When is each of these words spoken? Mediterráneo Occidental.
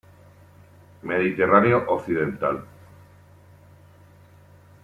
Mediterráneo 1.03 1.85
Occidental. 1.93 2.65